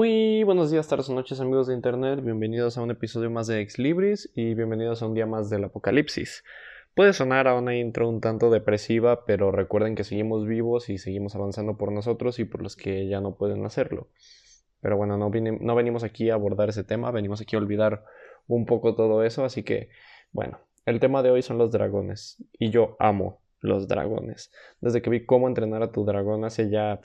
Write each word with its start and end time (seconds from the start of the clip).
Muy 0.00 0.44
buenos 0.44 0.70
días, 0.70 0.88
tardes 0.88 1.10
o 1.10 1.14
noches 1.14 1.40
amigos 1.40 1.66
de 1.66 1.74
internet, 1.74 2.24
bienvenidos 2.24 2.78
a 2.78 2.82
un 2.82 2.90
episodio 2.90 3.30
más 3.30 3.46
de 3.48 3.60
Ex 3.60 3.78
Libris 3.78 4.32
y 4.34 4.54
bienvenidos 4.54 5.02
a 5.02 5.06
un 5.06 5.12
día 5.12 5.26
más 5.26 5.50
del 5.50 5.64
apocalipsis. 5.64 6.42
Puede 6.94 7.12
sonar 7.12 7.46
a 7.46 7.54
una 7.54 7.76
intro 7.76 8.08
un 8.08 8.22
tanto 8.22 8.48
depresiva, 8.48 9.26
pero 9.26 9.52
recuerden 9.52 9.96
que 9.96 10.04
seguimos 10.04 10.46
vivos 10.46 10.88
y 10.88 10.96
seguimos 10.96 11.34
avanzando 11.34 11.76
por 11.76 11.92
nosotros 11.92 12.38
y 12.38 12.46
por 12.46 12.62
los 12.62 12.76
que 12.76 13.08
ya 13.08 13.20
no 13.20 13.34
pueden 13.34 13.62
hacerlo. 13.66 14.08
Pero 14.80 14.96
bueno, 14.96 15.18
no, 15.18 15.28
no 15.28 15.74
venimos 15.74 16.02
aquí 16.02 16.30
a 16.30 16.34
abordar 16.34 16.70
ese 16.70 16.82
tema, 16.82 17.10
venimos 17.10 17.42
aquí 17.42 17.56
a 17.56 17.58
olvidar 17.58 18.02
un 18.46 18.64
poco 18.64 18.94
todo 18.94 19.22
eso, 19.22 19.44
así 19.44 19.64
que 19.64 19.90
bueno, 20.32 20.60
el 20.86 20.98
tema 20.98 21.22
de 21.22 21.30
hoy 21.30 21.42
son 21.42 21.58
los 21.58 21.72
dragones 21.72 22.42
y 22.58 22.70
yo 22.70 22.96
amo 23.00 23.42
los 23.60 23.86
dragones. 23.86 24.50
Desde 24.80 25.02
que 25.02 25.10
vi 25.10 25.26
cómo 25.26 25.46
entrenar 25.46 25.82
a 25.82 25.92
tu 25.92 26.06
dragón 26.06 26.46
hace 26.46 26.70
ya 26.70 27.00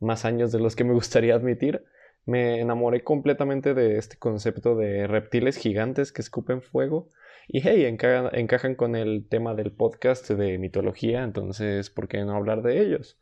más 0.00 0.24
años 0.24 0.50
de 0.50 0.58
los 0.58 0.74
que 0.74 0.82
me 0.82 0.92
gustaría 0.92 1.36
admitir, 1.36 1.84
me 2.24 2.60
enamoré 2.60 3.02
completamente 3.02 3.74
de 3.74 3.98
este 3.98 4.16
concepto 4.16 4.76
de 4.76 5.06
reptiles 5.06 5.56
gigantes 5.56 6.12
que 6.12 6.22
escupen 6.22 6.62
fuego. 6.62 7.10
Y 7.48 7.60
hey, 7.60 7.84
encajan 7.84 8.74
con 8.76 8.94
el 8.94 9.26
tema 9.28 9.54
del 9.54 9.72
podcast 9.72 10.30
de 10.30 10.58
mitología, 10.58 11.24
entonces, 11.24 11.90
¿por 11.90 12.08
qué 12.08 12.24
no 12.24 12.36
hablar 12.36 12.62
de 12.62 12.80
ellos? 12.80 13.18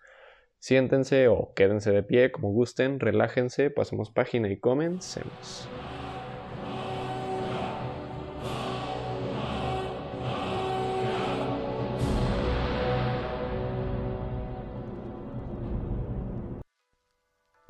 Siéntense 0.59 1.29
o 1.29 1.55
quédense 1.55 1.91
de 1.91 2.03
pie 2.03 2.31
como 2.31 2.53
gusten, 2.53 3.01
relájense, 3.01 3.71
pasemos 3.71 4.11
página 4.11 4.51
y 4.51 4.59
comencemos. 4.59 5.69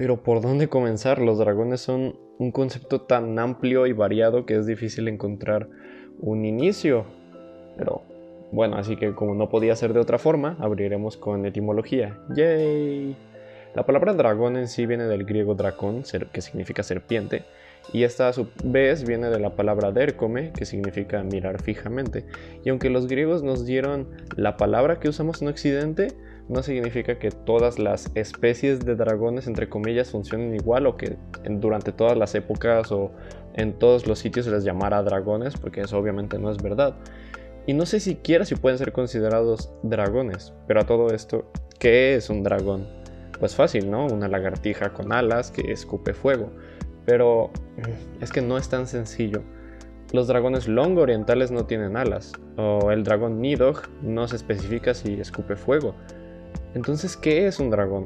Pero 0.01 0.23
¿por 0.23 0.41
dónde 0.41 0.71
comenzar? 0.71 1.21
Los 1.21 1.37
dragones 1.37 1.83
son 1.83 2.19
un 2.39 2.53
concepto 2.53 3.03
tan 3.03 3.39
amplio 3.39 3.87
y 3.87 3.93
variado 3.93 4.47
que 4.47 4.57
es 4.57 4.65
difícil 4.65 5.09
encontrar 5.09 5.69
un 6.19 6.47
inicio. 6.47 7.05
Pero 7.77 8.01
bueno, 8.51 8.77
así 8.77 8.97
que 8.97 9.15
como 9.15 9.35
no 9.35 9.51
podía 9.51 9.77
ser 9.77 9.93
de 9.93 10.01
otra 10.01 10.17
forma, 10.17 10.57
abriremos 10.59 11.19
con 11.19 11.45
etimología. 11.45 12.19
¡Yay! 12.35 13.15
La 13.75 13.85
palabra 13.85 14.15
dragón 14.15 14.57
en 14.57 14.69
sí 14.69 14.87
viene 14.87 15.05
del 15.05 15.27
griego 15.27 15.55
dracón, 15.55 16.03
que 16.33 16.41
significa 16.41 16.83
serpiente, 16.83 17.43
y 17.93 18.05
esta 18.05 18.29
a 18.29 18.33
su 18.33 18.49
vez 18.65 19.07
viene 19.07 19.29
de 19.29 19.39
la 19.39 19.55
palabra 19.55 19.93
dercome, 19.93 20.51
que 20.53 20.65
significa 20.65 21.23
mirar 21.23 21.61
fijamente. 21.61 22.25
Y 22.65 22.71
aunque 22.71 22.89
los 22.89 23.07
griegos 23.07 23.43
nos 23.43 23.67
dieron 23.67 24.09
la 24.35 24.57
palabra 24.57 24.99
que 24.99 25.11
usamos 25.11 25.43
en 25.43 25.49
Occidente, 25.49 26.09
no 26.51 26.65
significa 26.65 27.17
que 27.19 27.31
todas 27.31 27.79
las 27.79 28.11
especies 28.17 28.81
de 28.81 28.97
dragones, 28.97 29.47
entre 29.47 29.69
comillas, 29.69 30.11
funcionen 30.11 30.53
igual 30.53 30.89
o 30.89 30.97
que 30.97 31.17
durante 31.49 31.93
todas 31.93 32.19
las 32.19 32.35
épocas 32.35 32.91
o 32.91 33.13
en 33.55 33.79
todos 33.79 34.09
los 34.09 34.19
sitios 34.19 34.47
se 34.47 34.51
les 34.51 34.65
llamara 34.65 35.01
dragones, 35.05 35.57
porque 35.57 35.83
eso 35.83 35.97
obviamente 35.97 36.41
no 36.41 36.51
es 36.51 36.61
verdad. 36.61 36.97
Y 37.67 37.73
no 37.73 37.87
sé 37.87 38.01
siquiera 38.01 38.45
si 38.45 38.57
pueden 38.57 38.79
ser 38.79 38.91
considerados 38.91 39.73
dragones, 39.85 40.53
pero 40.67 40.81
a 40.81 40.87
todo 40.87 41.15
esto, 41.15 41.49
¿qué 41.79 42.17
es 42.17 42.29
un 42.31 42.43
dragón? 42.43 42.85
Pues 43.39 43.55
fácil, 43.55 43.89
¿no? 43.89 44.07
Una 44.07 44.27
lagartija 44.27 44.93
con 44.93 45.13
alas 45.13 45.53
que 45.53 45.71
escupe 45.71 46.15
fuego. 46.15 46.51
Pero 47.07 47.51
mm, 47.77 48.23
es 48.25 48.33
que 48.33 48.43
no 48.43 48.59
es 48.59 48.69
tan 48.69 48.89
sencillo. 48.89 49.43
Los 50.13 50.27
dragones 50.27 50.67
long 50.67 50.99
orientales 50.99 51.53
no 51.53 51.67
tienen 51.67 51.97
alas, 51.97 52.33
o 52.57 52.91
el 52.91 53.05
dragón 53.05 53.41
Nidog 53.41 53.83
no 54.03 54.27
se 54.27 54.35
especifica 54.35 54.95
si 54.95 55.21
escupe 55.21 55.55
fuego. 55.55 55.95
Entonces, 56.75 57.17
¿qué 57.17 57.47
es 57.47 57.59
un 57.59 57.71
dragón? 57.71 58.05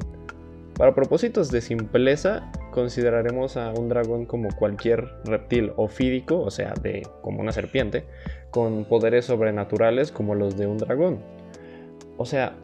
Para 0.77 0.93
propósitos 0.93 1.51
de 1.51 1.61
simpleza, 1.61 2.51
consideraremos 2.71 3.55
a 3.55 3.71
un 3.71 3.87
dragón 3.87 4.25
como 4.25 4.49
cualquier 4.55 5.07
reptil 5.23 5.71
ofídico, 5.77 6.41
o 6.41 6.51
sea, 6.51 6.73
de 6.81 7.07
como 7.21 7.41
una 7.41 7.53
serpiente, 7.53 8.03
con 8.51 8.83
poderes 8.85 9.25
sobrenaturales 9.25 10.11
como 10.11 10.35
los 10.35 10.57
de 10.57 10.67
un 10.67 10.77
dragón. 10.77 11.19
O 12.17 12.25
sea, 12.25 12.55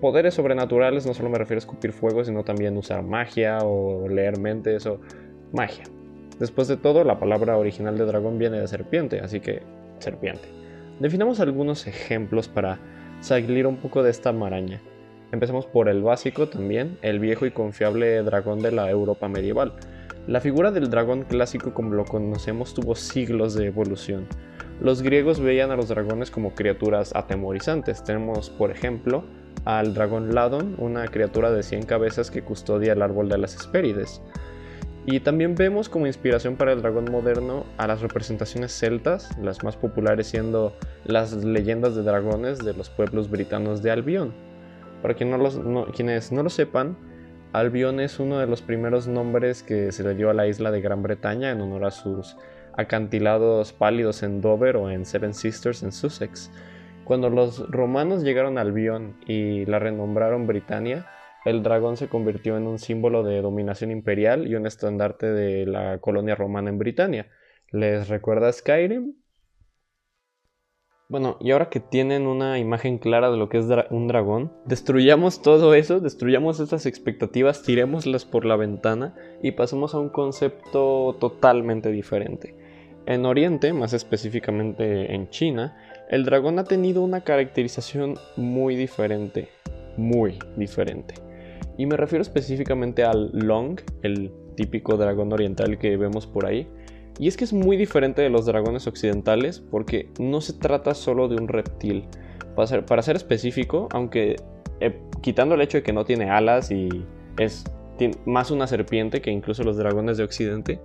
poderes 0.00 0.34
sobrenaturales 0.34 1.06
no 1.06 1.14
solo 1.14 1.30
me 1.30 1.38
refiero 1.38 1.58
a 1.58 1.60
escupir 1.60 1.92
fuego, 1.92 2.24
sino 2.24 2.44
también 2.44 2.76
usar 2.76 3.02
magia 3.02 3.58
o 3.62 4.06
leer 4.08 4.38
mentes 4.38 4.84
o 4.84 5.00
magia. 5.52 5.84
Después 6.38 6.68
de 6.68 6.76
todo, 6.76 7.04
la 7.04 7.18
palabra 7.18 7.56
original 7.56 7.96
de 7.96 8.04
dragón 8.04 8.38
viene 8.38 8.60
de 8.60 8.68
serpiente, 8.68 9.20
así 9.20 9.40
que 9.40 9.62
serpiente. 9.98 10.48
Definamos 11.00 11.40
algunos 11.40 11.86
ejemplos 11.86 12.48
para 12.48 12.78
salir 13.20 13.66
un 13.66 13.76
poco 13.76 14.02
de 14.02 14.10
esta 14.10 14.32
maraña. 14.32 14.82
Empecemos 15.32 15.66
por 15.66 15.88
el 15.88 16.02
básico 16.02 16.48
también, 16.48 16.98
el 17.02 17.18
viejo 17.18 17.46
y 17.46 17.50
confiable 17.50 18.22
dragón 18.22 18.60
de 18.60 18.72
la 18.72 18.90
Europa 18.90 19.28
medieval. 19.28 19.72
La 20.26 20.40
figura 20.40 20.70
del 20.70 20.90
dragón 20.90 21.22
clásico 21.22 21.74
como 21.74 21.94
lo 21.94 22.04
conocemos 22.04 22.74
tuvo 22.74 22.94
siglos 22.94 23.54
de 23.54 23.66
evolución. 23.66 24.26
Los 24.80 25.02
griegos 25.02 25.40
veían 25.40 25.70
a 25.70 25.76
los 25.76 25.88
dragones 25.88 26.30
como 26.30 26.54
criaturas 26.54 27.14
atemorizantes. 27.14 28.04
Tenemos, 28.04 28.50
por 28.50 28.70
ejemplo, 28.70 29.24
al 29.64 29.94
dragón 29.94 30.34
Ladon, 30.34 30.76
una 30.78 31.06
criatura 31.08 31.50
de 31.50 31.62
100 31.62 31.84
cabezas 31.84 32.30
que 32.30 32.42
custodia 32.42 32.92
el 32.92 33.02
árbol 33.02 33.28
de 33.28 33.38
las 33.38 33.54
Hespérides. 33.54 34.20
Y 35.06 35.20
también 35.20 35.54
vemos 35.54 35.88
como 35.88 36.06
inspiración 36.06 36.56
para 36.56 36.72
el 36.72 36.82
dragón 36.82 37.06
moderno 37.10 37.64
a 37.78 37.86
las 37.86 38.00
representaciones 38.00 38.72
celtas, 38.72 39.30
las 39.38 39.62
más 39.62 39.76
populares 39.76 40.26
siendo 40.26 40.76
las 41.04 41.32
leyendas 41.32 41.94
de 41.94 42.02
dragones 42.02 42.58
de 42.58 42.74
los 42.74 42.90
pueblos 42.90 43.30
britanos 43.30 43.82
de 43.82 43.92
Albion. 43.92 44.45
Para 45.06 45.14
quienes 45.14 46.32
no 46.32 46.42
lo 46.42 46.50
sepan, 46.50 46.96
Albion 47.52 48.00
es 48.00 48.18
uno 48.18 48.40
de 48.40 48.48
los 48.48 48.60
primeros 48.60 49.06
nombres 49.06 49.62
que 49.62 49.92
se 49.92 50.02
le 50.02 50.16
dio 50.16 50.30
a 50.30 50.34
la 50.34 50.48
isla 50.48 50.72
de 50.72 50.80
Gran 50.80 51.04
Bretaña 51.04 51.52
en 51.52 51.60
honor 51.60 51.84
a 51.84 51.92
sus 51.92 52.36
acantilados 52.72 53.72
pálidos 53.72 54.24
en 54.24 54.40
Dover 54.40 54.76
o 54.76 54.90
en 54.90 55.06
Seven 55.06 55.32
Sisters 55.32 55.84
en 55.84 55.92
Sussex. 55.92 56.50
Cuando 57.04 57.30
los 57.30 57.70
romanos 57.70 58.24
llegaron 58.24 58.58
a 58.58 58.62
Albion 58.62 59.16
y 59.28 59.64
la 59.66 59.78
renombraron 59.78 60.48
Britannia, 60.48 61.06
el 61.44 61.62
dragón 61.62 61.96
se 61.96 62.08
convirtió 62.08 62.56
en 62.56 62.66
un 62.66 62.80
símbolo 62.80 63.22
de 63.22 63.40
dominación 63.42 63.92
imperial 63.92 64.48
y 64.48 64.56
un 64.56 64.66
estandarte 64.66 65.26
de 65.26 65.66
la 65.66 65.98
colonia 65.98 66.34
romana 66.34 66.68
en 66.68 66.78
Britania. 66.78 67.28
¿Les 67.70 68.08
recuerda 68.08 68.52
Skyrim? 68.52 69.14
Bueno, 71.08 71.36
y 71.40 71.52
ahora 71.52 71.70
que 71.70 71.78
tienen 71.78 72.26
una 72.26 72.58
imagen 72.58 72.98
clara 72.98 73.30
de 73.30 73.36
lo 73.36 73.48
que 73.48 73.58
es 73.58 73.66
un 73.90 74.08
dragón, 74.08 74.52
destruyamos 74.64 75.40
todo 75.40 75.72
eso, 75.74 76.00
destruyamos 76.00 76.58
estas 76.58 76.84
expectativas, 76.84 77.62
tirémoslas 77.62 78.24
por 78.24 78.44
la 78.44 78.56
ventana 78.56 79.14
y 79.40 79.52
pasemos 79.52 79.94
a 79.94 80.00
un 80.00 80.08
concepto 80.08 81.16
totalmente 81.20 81.92
diferente. 81.92 82.56
En 83.06 83.24
Oriente, 83.24 83.72
más 83.72 83.92
específicamente 83.92 85.14
en 85.14 85.30
China, 85.30 85.76
el 86.10 86.24
dragón 86.24 86.58
ha 86.58 86.64
tenido 86.64 87.02
una 87.02 87.22
caracterización 87.22 88.16
muy 88.36 88.74
diferente, 88.74 89.48
muy 89.96 90.40
diferente. 90.56 91.14
Y 91.78 91.86
me 91.86 91.96
refiero 91.96 92.22
específicamente 92.22 93.04
al 93.04 93.30
Long, 93.32 93.78
el 94.02 94.32
típico 94.56 94.96
dragón 94.96 95.32
oriental 95.32 95.78
que 95.78 95.96
vemos 95.96 96.26
por 96.26 96.46
ahí, 96.46 96.66
y 97.18 97.28
es 97.28 97.36
que 97.36 97.44
es 97.44 97.52
muy 97.52 97.76
diferente 97.76 98.22
de 98.22 98.30
los 98.30 98.46
dragones 98.46 98.86
occidentales 98.86 99.60
porque 99.70 100.10
no 100.18 100.40
se 100.40 100.52
trata 100.52 100.94
solo 100.94 101.28
de 101.28 101.36
un 101.36 101.48
reptil. 101.48 102.04
Para 102.54 103.02
ser, 103.02 103.16
específico, 103.16 103.88
aunque 103.92 104.36
eh, 104.80 104.98
quitando 105.20 105.54
el 105.54 105.60
hecho 105.60 105.78
de 105.78 105.82
que 105.82 105.92
no 105.92 106.04
tiene 106.06 106.30
alas 106.30 106.70
y 106.70 106.88
es 107.38 107.64
más 108.24 108.50
una 108.50 108.66
serpiente 108.66 109.20
que 109.20 109.30
incluso 109.30 109.62
los 109.62 109.76
dragones 109.76 110.16
de 110.16 110.24
occidente, 110.24 110.80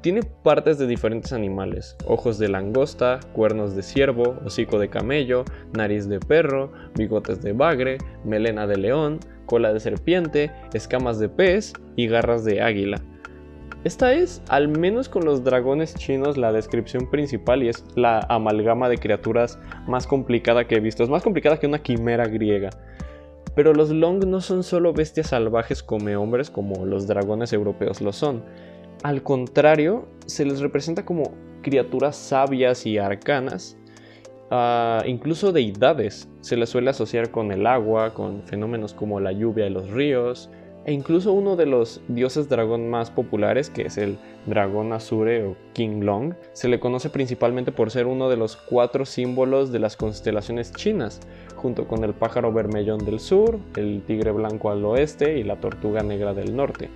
tiene 0.00 0.22
partes 0.22 0.78
de 0.78 0.86
diferentes 0.86 1.32
animales, 1.32 1.96
ojos 2.06 2.38
de 2.38 2.48
langosta, 2.48 3.20
cuernos 3.34 3.76
de 3.76 3.82
ciervo, 3.82 4.38
hocico 4.44 4.78
de 4.78 4.88
camello, 4.88 5.44
nariz 5.76 6.08
de 6.08 6.18
perro, 6.18 6.72
bigotes 6.96 7.42
de 7.42 7.52
bagre, 7.52 7.98
melena 8.24 8.66
de 8.66 8.78
león, 8.78 9.20
cola 9.44 9.72
de 9.72 9.80
serpiente, 9.80 10.50
escamas 10.72 11.18
de 11.18 11.28
pez 11.28 11.74
y 11.96 12.08
garras 12.08 12.44
de 12.44 12.62
águila. 12.62 13.02
Esta 13.82 14.12
es, 14.12 14.42
al 14.48 14.68
menos 14.68 15.08
con 15.08 15.24
los 15.24 15.42
dragones 15.42 15.94
chinos, 15.94 16.36
la 16.36 16.52
descripción 16.52 17.08
principal 17.08 17.62
y 17.62 17.70
es 17.70 17.82
la 17.94 18.20
amalgama 18.28 18.90
de 18.90 18.98
criaturas 18.98 19.58
más 19.86 20.06
complicada 20.06 20.66
que 20.66 20.76
he 20.76 20.80
visto. 20.80 21.02
Es 21.02 21.08
más 21.08 21.22
complicada 21.22 21.58
que 21.58 21.66
una 21.66 21.82
quimera 21.82 22.26
griega. 22.26 22.68
Pero 23.54 23.72
los 23.72 23.90
Long 23.90 24.26
no 24.26 24.42
son 24.42 24.64
solo 24.64 24.92
bestias 24.92 25.28
salvajes 25.28 25.82
come 25.82 26.14
hombres 26.14 26.50
como 26.50 26.84
los 26.84 27.06
dragones 27.06 27.54
europeos 27.54 28.02
lo 28.02 28.12
son. 28.12 28.44
Al 29.02 29.22
contrario, 29.22 30.06
se 30.26 30.44
les 30.44 30.60
representa 30.60 31.06
como 31.06 31.32
criaturas 31.62 32.16
sabias 32.16 32.84
y 32.84 32.98
arcanas, 32.98 33.78
uh, 34.50 35.06
incluso 35.06 35.52
deidades. 35.52 36.28
Se 36.42 36.56
les 36.56 36.68
suele 36.68 36.90
asociar 36.90 37.30
con 37.30 37.50
el 37.50 37.66
agua, 37.66 38.12
con 38.12 38.42
fenómenos 38.42 38.92
como 38.92 39.20
la 39.20 39.32
lluvia 39.32 39.66
y 39.66 39.70
los 39.70 39.90
ríos, 39.90 40.50
e 40.84 40.92
incluso 40.92 41.32
uno 41.32 41.56
de 41.56 41.66
los 41.66 42.00
dioses 42.08 42.48
dragón 42.48 42.88
más 42.88 43.10
populares, 43.10 43.68
que 43.70 43.82
es 43.82 43.98
el 43.98 44.18
dragón 44.46 44.92
Azure 44.92 45.44
o 45.44 45.56
King 45.74 46.00
Long, 46.02 46.34
se 46.52 46.68
le 46.68 46.80
conoce 46.80 47.10
principalmente 47.10 47.70
por 47.70 47.90
ser 47.90 48.06
uno 48.06 48.28
de 48.28 48.36
los 48.36 48.56
cuatro 48.56 49.04
símbolos 49.04 49.72
de 49.72 49.78
las 49.78 49.96
constelaciones 49.96 50.72
chinas, 50.72 51.20
junto 51.56 51.86
con 51.86 52.02
el 52.04 52.14
pájaro 52.14 52.52
vermellón 52.52 53.04
del 53.04 53.20
sur, 53.20 53.58
el 53.76 54.02
tigre 54.06 54.32
blanco 54.32 54.70
al 54.70 54.84
oeste 54.84 55.38
y 55.38 55.44
la 55.44 55.60
tortuga 55.60 56.02
negra 56.02 56.32
del 56.32 56.56
norte. 56.56 56.88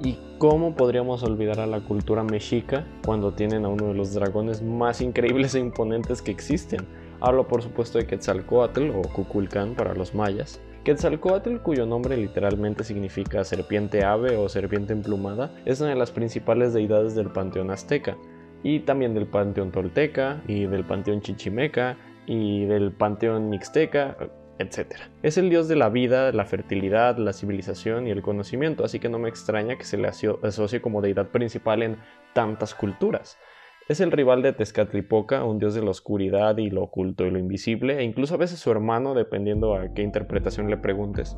¿Y 0.00 0.18
cómo 0.38 0.74
podríamos 0.74 1.22
olvidar 1.22 1.60
a 1.60 1.66
la 1.66 1.80
cultura 1.80 2.24
mexica 2.24 2.84
cuando 3.04 3.32
tienen 3.32 3.64
a 3.64 3.68
uno 3.68 3.88
de 3.88 3.94
los 3.94 4.12
dragones 4.12 4.60
más 4.62 5.00
increíbles 5.00 5.54
e 5.54 5.60
imponentes 5.60 6.20
que 6.20 6.30
existen? 6.30 6.86
Hablo 7.20 7.46
por 7.46 7.62
supuesto 7.62 7.98
de 7.98 8.06
Quetzalcoatl 8.06 8.90
o 8.90 9.02
Cuculcán 9.02 9.74
para 9.74 9.94
los 9.94 10.14
mayas. 10.14 10.60
Quetzalcoatl, 10.84 11.60
cuyo 11.62 11.86
nombre 11.86 12.14
literalmente 12.14 12.84
significa 12.84 13.42
serpiente 13.42 14.04
ave 14.04 14.36
o 14.36 14.50
serpiente 14.50 14.92
emplumada, 14.92 15.50
es 15.64 15.80
una 15.80 15.88
de 15.88 15.96
las 15.96 16.10
principales 16.10 16.74
deidades 16.74 17.14
del 17.14 17.30
panteón 17.30 17.70
azteca 17.70 18.18
y 18.62 18.80
también 18.80 19.14
del 19.14 19.26
panteón 19.26 19.72
tolteca 19.72 20.42
y 20.46 20.66
del 20.66 20.84
panteón 20.84 21.22
chichimeca 21.22 21.96
y 22.26 22.66
del 22.66 22.92
panteón 22.92 23.48
mixteca, 23.48 24.18
etc. 24.58 24.96
Es 25.22 25.38
el 25.38 25.48
dios 25.48 25.68
de 25.68 25.76
la 25.76 25.88
vida, 25.88 26.30
la 26.32 26.44
fertilidad, 26.44 27.16
la 27.16 27.32
civilización 27.32 28.06
y 28.06 28.10
el 28.10 28.20
conocimiento, 28.20 28.84
así 28.84 28.98
que 29.00 29.08
no 29.08 29.18
me 29.18 29.30
extraña 29.30 29.78
que 29.78 29.84
se 29.84 29.96
le 29.96 30.08
asocie 30.08 30.82
como 30.82 31.00
deidad 31.00 31.28
principal 31.28 31.82
en 31.82 31.96
tantas 32.34 32.74
culturas. 32.74 33.38
Es 33.86 34.00
el 34.00 34.12
rival 34.12 34.40
de 34.40 34.54
Tezcatlipoca, 34.54 35.44
un 35.44 35.58
dios 35.58 35.74
de 35.74 35.82
la 35.82 35.90
oscuridad 35.90 36.56
y 36.56 36.70
lo 36.70 36.84
oculto 36.84 37.26
y 37.26 37.30
lo 37.30 37.38
invisible, 37.38 37.98
e 37.98 38.02
incluso 38.02 38.34
a 38.34 38.38
veces 38.38 38.58
su 38.58 38.70
hermano, 38.70 39.12
dependiendo 39.12 39.74
a 39.74 39.92
qué 39.92 40.00
interpretación 40.00 40.70
le 40.70 40.78
preguntes. 40.78 41.36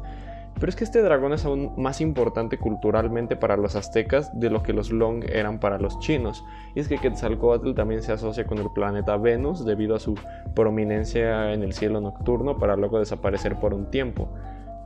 Pero 0.54 0.70
es 0.70 0.76
que 0.76 0.84
este 0.84 1.02
dragón 1.02 1.32
es 1.32 1.44
aún 1.44 1.72
más 1.76 2.00
importante 2.00 2.56
culturalmente 2.56 3.34
para 3.34 3.56
los 3.56 3.74
aztecas 3.74 4.30
de 4.38 4.48
lo 4.48 4.62
que 4.62 4.72
los 4.72 4.92
Long 4.92 5.24
eran 5.28 5.58
para 5.58 5.80
los 5.80 5.98
chinos. 5.98 6.44
Y 6.76 6.80
es 6.80 6.88
que 6.88 6.98
Quetzalcoatl 6.98 7.74
también 7.74 8.00
se 8.00 8.12
asocia 8.12 8.46
con 8.46 8.58
el 8.58 8.70
planeta 8.72 9.16
Venus 9.16 9.66
debido 9.66 9.96
a 9.96 10.00
su 10.00 10.14
prominencia 10.54 11.52
en 11.52 11.64
el 11.64 11.72
cielo 11.72 12.00
nocturno 12.00 12.58
para 12.58 12.76
luego 12.76 13.00
desaparecer 13.00 13.56
por 13.56 13.74
un 13.74 13.90
tiempo. 13.90 14.32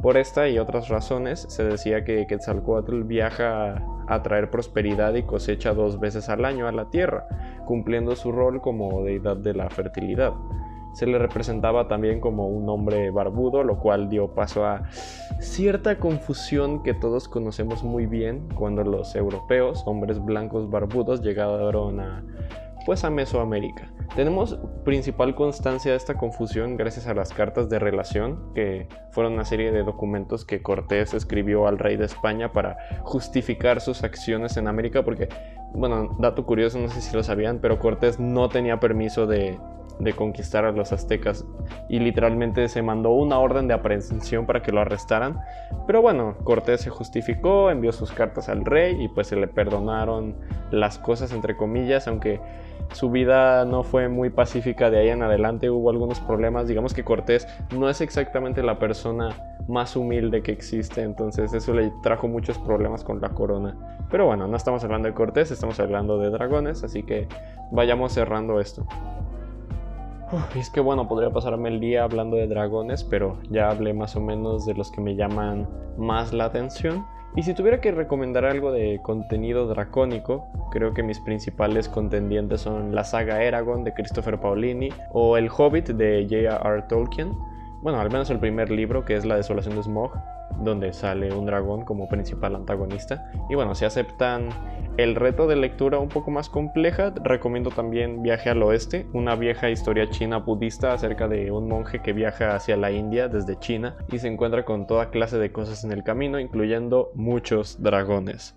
Por 0.02 0.16
esta 0.16 0.48
y 0.48 0.58
otras 0.58 0.88
razones 0.88 1.46
se 1.48 1.64
decía 1.64 2.04
que 2.04 2.26
Quetzalcoatl 2.26 3.02
viaja 3.02 3.82
a 4.08 4.22
traer 4.22 4.50
prosperidad 4.50 5.14
y 5.14 5.22
cosecha 5.22 5.74
dos 5.74 6.00
veces 6.00 6.28
al 6.28 6.44
año 6.44 6.66
a 6.66 6.72
la 6.72 6.90
tierra, 6.90 7.26
cumpliendo 7.66 8.16
su 8.16 8.32
rol 8.32 8.60
como 8.60 9.02
deidad 9.04 9.36
de 9.36 9.54
la 9.54 9.68
fertilidad 9.68 10.32
se 10.92 11.06
le 11.06 11.18
representaba 11.18 11.88
también 11.88 12.20
como 12.20 12.48
un 12.48 12.68
hombre 12.68 13.10
barbudo, 13.10 13.62
lo 13.62 13.78
cual 13.78 14.08
dio 14.08 14.34
paso 14.34 14.66
a 14.66 14.88
cierta 15.38 15.98
confusión 15.98 16.82
que 16.82 16.94
todos 16.94 17.28
conocemos 17.28 17.84
muy 17.84 18.06
bien 18.06 18.48
cuando 18.54 18.82
los 18.82 19.14
europeos, 19.14 19.82
hombres 19.86 20.22
blancos 20.24 20.68
barbudos, 20.68 21.22
llegaron 21.22 22.00
a 22.00 22.24
pues 22.86 23.04
a 23.04 23.10
Mesoamérica. 23.10 23.92
Tenemos 24.16 24.58
principal 24.84 25.36
constancia 25.36 25.92
de 25.92 25.96
esta 25.96 26.14
confusión 26.14 26.76
gracias 26.76 27.06
a 27.06 27.14
las 27.14 27.32
cartas 27.32 27.68
de 27.68 27.78
relación, 27.78 28.52
que 28.54 28.88
fueron 29.12 29.34
una 29.34 29.44
serie 29.44 29.70
de 29.70 29.84
documentos 29.84 30.44
que 30.44 30.62
Cortés 30.62 31.14
escribió 31.14 31.68
al 31.68 31.78
rey 31.78 31.96
de 31.96 32.06
España 32.06 32.52
para 32.52 32.76
justificar 33.02 33.80
sus 33.80 34.02
acciones 34.02 34.56
en 34.56 34.66
América, 34.66 35.04
porque, 35.04 35.28
bueno, 35.72 36.16
dato 36.18 36.44
curioso, 36.44 36.78
no 36.78 36.88
sé 36.88 37.00
si 37.00 37.14
lo 37.14 37.22
sabían, 37.22 37.60
pero 37.60 37.78
Cortés 37.78 38.18
no 38.18 38.48
tenía 38.48 38.80
permiso 38.80 39.28
de 39.28 39.58
de 40.00 40.14
conquistar 40.14 40.64
a 40.64 40.72
los 40.72 40.92
aztecas 40.92 41.44
y 41.88 42.00
literalmente 42.00 42.68
se 42.68 42.82
mandó 42.82 43.10
una 43.10 43.38
orden 43.38 43.68
de 43.68 43.74
aprehensión 43.74 44.46
para 44.46 44.62
que 44.62 44.72
lo 44.72 44.80
arrestaran. 44.80 45.40
Pero 45.86 46.02
bueno, 46.02 46.36
Cortés 46.44 46.80
se 46.80 46.90
justificó, 46.90 47.70
envió 47.70 47.92
sus 47.92 48.12
cartas 48.12 48.48
al 48.48 48.64
rey 48.64 48.96
y 49.00 49.08
pues 49.08 49.28
se 49.28 49.36
le 49.36 49.46
perdonaron 49.46 50.34
las 50.70 50.98
cosas 50.98 51.32
entre 51.32 51.56
comillas, 51.56 52.08
aunque 52.08 52.40
su 52.92 53.10
vida 53.10 53.64
no 53.64 53.84
fue 53.84 54.08
muy 54.08 54.30
pacífica 54.30 54.90
de 54.90 54.98
ahí 54.98 55.08
en 55.10 55.22
adelante, 55.22 55.70
hubo 55.70 55.90
algunos 55.90 56.18
problemas, 56.20 56.66
digamos 56.66 56.92
que 56.92 57.04
Cortés 57.04 57.46
no 57.76 57.88
es 57.88 58.00
exactamente 58.00 58.62
la 58.62 58.78
persona 58.78 59.36
más 59.68 59.94
humilde 59.94 60.42
que 60.42 60.50
existe, 60.50 61.02
entonces 61.02 61.52
eso 61.52 61.72
le 61.72 61.92
trajo 62.02 62.26
muchos 62.26 62.58
problemas 62.58 63.04
con 63.04 63.20
la 63.20 63.28
corona. 63.28 63.76
Pero 64.10 64.26
bueno, 64.26 64.48
no 64.48 64.56
estamos 64.56 64.82
hablando 64.82 65.06
de 65.06 65.14
Cortés, 65.14 65.52
estamos 65.52 65.78
hablando 65.78 66.18
de 66.18 66.30
dragones, 66.30 66.82
así 66.82 67.04
que 67.04 67.28
vayamos 67.70 68.12
cerrando 68.12 68.60
esto 68.60 68.84
es 70.54 70.70
que 70.70 70.80
bueno, 70.80 71.08
podría 71.08 71.30
pasarme 71.30 71.68
el 71.68 71.80
día 71.80 72.04
hablando 72.04 72.36
de 72.36 72.46
dragones, 72.46 73.04
pero 73.04 73.38
ya 73.50 73.70
hablé 73.70 73.92
más 73.92 74.16
o 74.16 74.20
menos 74.20 74.66
de 74.66 74.74
los 74.74 74.90
que 74.90 75.00
me 75.00 75.16
llaman 75.16 75.68
más 75.96 76.32
la 76.32 76.44
atención. 76.46 77.04
Y 77.36 77.42
si 77.42 77.54
tuviera 77.54 77.80
que 77.80 77.92
recomendar 77.92 78.44
algo 78.44 78.72
de 78.72 79.00
contenido 79.02 79.68
dracónico, 79.68 80.46
creo 80.72 80.92
que 80.94 81.02
mis 81.02 81.20
principales 81.20 81.88
contendientes 81.88 82.62
son 82.62 82.94
la 82.94 83.04
saga 83.04 83.42
Eragon 83.42 83.84
de 83.84 83.94
Christopher 83.94 84.40
Paolini 84.40 84.88
o 85.12 85.36
El 85.36 85.48
Hobbit 85.48 85.90
de 85.90 86.26
J.R.R. 86.28 86.82
Tolkien. 86.88 87.32
Bueno, 87.82 88.00
al 88.00 88.10
menos 88.10 88.30
el 88.30 88.40
primer 88.40 88.70
libro, 88.70 89.04
que 89.04 89.16
es 89.16 89.24
La 89.24 89.36
desolación 89.36 89.76
de 89.76 89.82
Smog, 89.84 90.12
donde 90.60 90.92
sale 90.92 91.32
un 91.32 91.46
dragón 91.46 91.84
como 91.84 92.08
principal 92.08 92.54
antagonista. 92.54 93.30
Y 93.48 93.54
bueno, 93.54 93.74
si 93.74 93.84
aceptan 93.84 94.48
el 94.96 95.14
reto 95.14 95.46
de 95.46 95.56
lectura 95.56 95.98
un 95.98 96.08
poco 96.08 96.30
más 96.30 96.48
compleja, 96.48 97.12
recomiendo 97.22 97.70
también 97.70 98.22
Viaje 98.22 98.50
al 98.50 98.62
Oeste, 98.62 99.06
una 99.12 99.34
vieja 99.36 99.70
historia 99.70 100.10
china 100.10 100.38
budista 100.38 100.92
acerca 100.92 101.28
de 101.28 101.50
un 101.50 101.68
monje 101.68 102.02
que 102.02 102.12
viaja 102.12 102.54
hacia 102.54 102.76
la 102.76 102.90
India 102.90 103.28
desde 103.28 103.58
China 103.58 103.96
y 104.10 104.18
se 104.18 104.28
encuentra 104.28 104.64
con 104.64 104.86
toda 104.86 105.10
clase 105.10 105.38
de 105.38 105.52
cosas 105.52 105.84
en 105.84 105.92
el 105.92 106.04
camino, 106.04 106.38
incluyendo 106.38 107.10
muchos 107.14 107.82
dragones. 107.82 108.56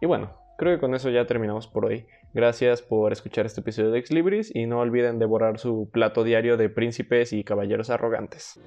Y 0.00 0.06
bueno, 0.06 0.30
creo 0.56 0.74
que 0.74 0.80
con 0.80 0.94
eso 0.94 1.10
ya 1.10 1.26
terminamos 1.26 1.66
por 1.66 1.84
hoy. 1.84 2.06
Gracias 2.34 2.80
por 2.80 3.12
escuchar 3.12 3.44
este 3.44 3.60
episodio 3.60 3.90
de 3.90 3.98
Ex 3.98 4.10
Libris 4.10 4.54
y 4.54 4.66
no 4.66 4.80
olviden 4.80 5.18
devorar 5.18 5.58
su 5.58 5.90
plato 5.92 6.24
diario 6.24 6.56
de 6.56 6.70
príncipes 6.70 7.32
y 7.32 7.44
caballeros 7.44 7.90
arrogantes. 7.90 8.58